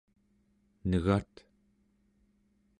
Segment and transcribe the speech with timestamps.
[0.91, 1.33] negat